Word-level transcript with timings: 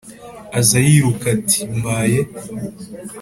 aza 0.59 0.77
yiruka 0.87 1.25
ati 1.35 1.59
mbaye 1.77 2.19